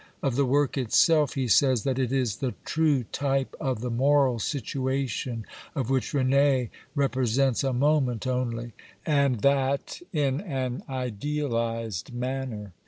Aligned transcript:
Of 0.23 0.35
the 0.35 0.47
work 0.47 0.79
itself 0.79 1.35
he 1.35 1.47
says 1.47 1.83
that 1.83 1.99
it 1.99 2.11
is 2.11 2.37
"the 2.37 2.55
true 2.65 3.03
type 3.11 3.53
of 3.59 3.81
the 3.81 3.91
moral 3.91 4.39
situation 4.39 5.45
of 5.75 5.91
which 5.91 6.11
Rene 6.11 6.71
represents 6.95 7.63
a 7.63 7.71
moment 7.71 8.25
only, 8.25 8.73
and 9.05 9.41
that 9.41 10.01
in 10.11 10.41
an 10.41 10.81
idealised 10.89 12.15
manner." 12.15 12.73